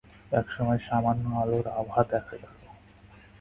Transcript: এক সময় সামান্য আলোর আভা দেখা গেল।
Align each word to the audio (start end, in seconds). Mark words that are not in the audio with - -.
এক 0.31 0.47
সময় 0.51 0.79
সামান্য 0.87 1.25
আলোর 1.35 1.65
আভা 1.71 2.01
দেখা 2.03 2.33
গেল। 2.33 2.53